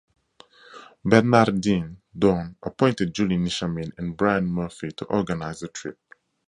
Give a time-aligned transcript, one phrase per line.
[1.05, 5.99] Bernardine Dohrn appointed Julie Nichamin and Brian Murphy to organize the trip.